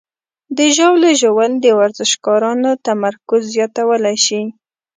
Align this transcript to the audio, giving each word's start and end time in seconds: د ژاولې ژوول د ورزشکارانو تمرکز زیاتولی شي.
د 0.57 0.59
ژاولې 0.75 1.11
ژوول 1.21 1.51
د 1.59 1.65
ورزشکارانو 1.79 2.69
تمرکز 2.87 3.41
زیاتولی 3.55 4.15
شي. 4.25 4.41